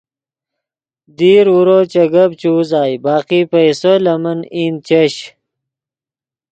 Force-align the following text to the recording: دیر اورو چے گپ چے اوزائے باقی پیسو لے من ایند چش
دیر 1.17 1.45
اورو 1.53 1.79
چے 1.91 2.03
گپ 2.13 2.31
چے 2.39 2.49
اوزائے 2.55 2.95
باقی 3.03 3.41
پیسو 3.51 3.93
لے 4.03 4.15
من 4.23 4.39
ایند 4.55 4.77
چش 4.87 5.15